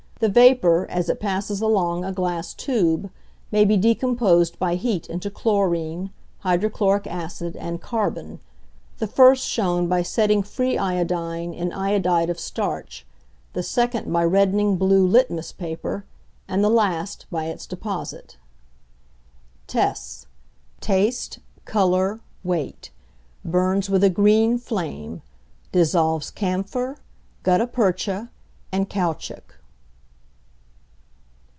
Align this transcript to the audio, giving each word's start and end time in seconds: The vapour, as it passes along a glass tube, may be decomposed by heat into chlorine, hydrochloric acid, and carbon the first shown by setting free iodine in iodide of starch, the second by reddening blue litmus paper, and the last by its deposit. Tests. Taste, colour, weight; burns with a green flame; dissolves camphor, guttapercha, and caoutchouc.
The 0.19 0.29
vapour, 0.29 0.85
as 0.87 1.09
it 1.09 1.19
passes 1.19 1.61
along 1.61 2.05
a 2.05 2.11
glass 2.11 2.53
tube, 2.53 3.09
may 3.51 3.65
be 3.65 3.75
decomposed 3.75 4.59
by 4.59 4.75
heat 4.75 5.07
into 5.07 5.31
chlorine, 5.31 6.11
hydrochloric 6.41 7.07
acid, 7.07 7.55
and 7.55 7.81
carbon 7.81 8.39
the 8.99 9.07
first 9.07 9.43
shown 9.47 9.87
by 9.87 10.03
setting 10.03 10.43
free 10.43 10.77
iodine 10.77 11.55
in 11.55 11.73
iodide 11.73 12.29
of 12.29 12.39
starch, 12.39 13.03
the 13.53 13.63
second 13.63 14.13
by 14.13 14.23
reddening 14.23 14.75
blue 14.77 15.07
litmus 15.07 15.53
paper, 15.53 16.05
and 16.47 16.63
the 16.63 16.69
last 16.69 17.25
by 17.31 17.45
its 17.45 17.65
deposit. 17.65 18.37
Tests. 19.65 20.27
Taste, 20.81 21.39
colour, 21.65 22.19
weight; 22.43 22.91
burns 23.43 23.89
with 23.89 24.03
a 24.03 24.09
green 24.11 24.59
flame; 24.59 25.23
dissolves 25.71 26.29
camphor, 26.29 26.99
guttapercha, 27.41 28.29
and 28.71 28.87
caoutchouc. 28.87 29.55